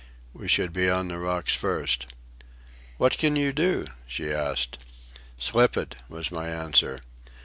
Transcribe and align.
"We 0.33 0.47
should 0.47 0.73
be 0.73 0.89
on 0.89 1.09
the 1.09 1.19
rocks 1.19 1.53
first." 1.55 2.07
"What 2.97 3.19
can 3.19 3.35
you 3.35 3.53
do?" 3.53 3.85
she 4.07 4.33
asked. 4.33 4.79
"Slip 5.37 5.77
it," 5.77 5.95
was 6.09 6.31
my 6.31 6.47
answer. 6.47 7.01